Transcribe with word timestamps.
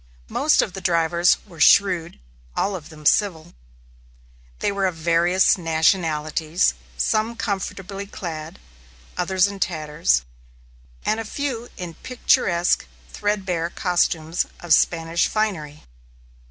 Most 0.29 0.63
of 0.63 0.73
the 0.73 0.81
drivers 0.81 1.37
were 1.45 1.59
shrewd; 1.59 2.17
all 2.57 2.75
of 2.75 2.89
them 2.89 3.05
civil. 3.05 3.53
They 4.57 4.71
were 4.71 4.87
of 4.87 4.95
various 4.95 5.59
nationalities; 5.59 6.73
some 6.97 7.35
comfortably 7.35 8.07
clad, 8.07 8.57
others 9.15 9.45
in 9.45 9.59
tatters, 9.59 10.23
and 11.05 11.19
a 11.19 11.23
few 11.23 11.69
in 11.77 11.93
picturesque 11.93 12.87
threadbare 13.13 13.69
costumes 13.69 14.47
of 14.59 14.73
Spanish 14.73 15.27
finery. 15.27 15.83